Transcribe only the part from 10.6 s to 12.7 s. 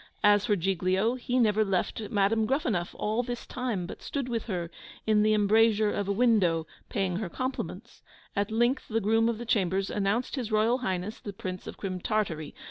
Highness the Prince of Crim Tartary!